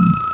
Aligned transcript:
Mm-hmm. 0.00 0.29